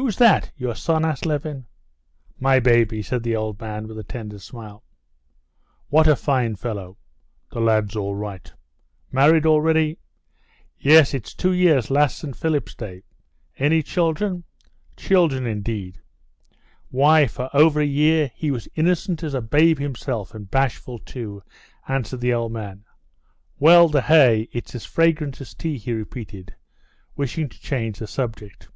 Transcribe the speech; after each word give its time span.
"Who's 0.00 0.16
that? 0.16 0.50
Your 0.56 0.74
son?" 0.76 1.04
asked 1.04 1.26
Levin. 1.26 1.66
"My 2.38 2.58
baby," 2.58 3.02
said 3.02 3.22
the 3.22 3.36
old 3.36 3.60
man 3.60 3.86
with 3.86 3.98
a 3.98 4.02
tender 4.02 4.38
smile. 4.38 4.82
"What 5.88 6.08
a 6.08 6.16
fine 6.16 6.56
fellow!" 6.56 6.96
"The 7.52 7.60
lad's 7.60 7.94
all 7.96 8.14
right." 8.14 8.50
"Married 9.12 9.44
already?" 9.44 9.98
"Yes, 10.78 11.12
it's 11.12 11.34
two 11.34 11.52
years 11.52 11.90
last 11.90 12.16
St. 12.16 12.34
Philip's 12.34 12.74
day." 12.74 13.02
"Any 13.58 13.82
children?" 13.82 14.44
"Children 14.96 15.46
indeed! 15.46 16.00
Why, 16.88 17.26
for 17.26 17.50
over 17.52 17.78
a 17.78 17.84
year 17.84 18.30
he 18.34 18.50
was 18.50 18.68
innocent 18.74 19.22
as 19.22 19.34
a 19.34 19.42
babe 19.42 19.78
himself, 19.78 20.34
and 20.34 20.50
bashful 20.50 20.98
too," 20.98 21.42
answered 21.86 22.20
the 22.20 22.32
old 22.32 22.52
man. 22.52 22.86
"Well, 23.58 23.86
the 23.86 24.00
hay! 24.00 24.48
It's 24.50 24.74
as 24.74 24.86
fragrant 24.86 25.42
as 25.42 25.52
tea!" 25.52 25.76
he 25.76 25.92
repeated, 25.92 26.54
wishing 27.16 27.50
to 27.50 27.60
change 27.60 27.98
the 27.98 28.06
subject. 28.06 28.66